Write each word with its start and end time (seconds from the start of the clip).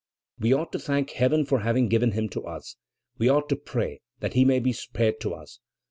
We 0.39 0.51
ought 0.51 0.71
to 0.71 0.79
thank 0.79 1.11
Heaven 1.11 1.45
for 1.45 1.59
having 1.59 1.87
given 1.87 2.13
him 2.13 2.27
to 2.29 2.43
us. 2.47 2.75
We 3.19 3.29
ought 3.29 3.47
to 3.49 3.55
pray 3.55 4.01
that 4.19 4.33
he 4.33 4.43
may 4.45 4.59
be 4.59 4.73
spared 4.73 5.19
to 5.21 5.35
us." 5.35 5.59